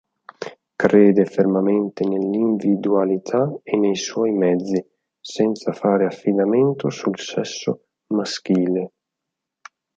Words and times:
Crede 0.79 1.25
fermamente 1.27 2.03
nell'individualità 2.07 3.47
e 3.61 3.77
nei 3.77 3.95
suoi 3.95 4.31
mezzi, 4.31 4.83
senza 5.19 5.73
fare 5.73 6.07
affidamento 6.07 6.89
sul 6.89 7.19
sesso 7.19 7.83
maschile. 8.07 8.93